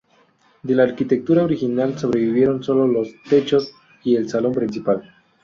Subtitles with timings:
[0.63, 3.71] De la arquitectura original sobrevivieron solo los techos
[4.03, 5.13] y el salón principal.